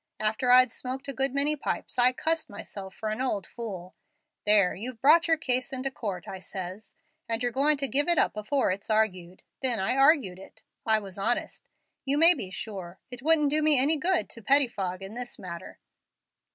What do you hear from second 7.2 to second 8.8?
'and you're goin' to give it up afore